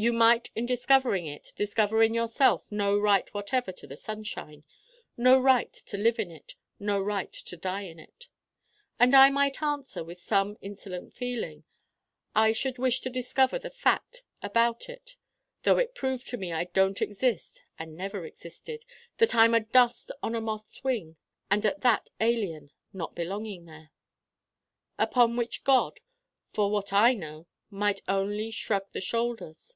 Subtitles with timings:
[0.00, 4.62] You might in discovering it discover in yourself no right whatever to the sunshine
[5.16, 8.28] no right to live in it, no right to die in it.'
[9.00, 11.64] And I might answer, with some insolent feeling:
[12.36, 15.16] 'I should wish to discover the fact about it
[15.64, 18.84] though it proved to me I don't exist and never existed
[19.16, 21.16] that I'm a dust on a moth's wing,
[21.50, 23.90] and at that alien not belonging there.'
[24.96, 25.98] Upon which God,
[26.46, 29.74] for what I know, might only shrug the shoulders.